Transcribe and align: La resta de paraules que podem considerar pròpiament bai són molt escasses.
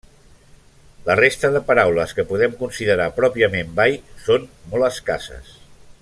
La 1.09 1.17
resta 1.19 1.51
de 1.57 1.61
paraules 1.67 2.15
que 2.19 2.25
podem 2.31 2.57
considerar 2.63 3.07
pròpiament 3.21 3.77
bai 3.81 4.01
són 4.29 4.49
molt 4.73 4.89
escasses. 4.93 5.55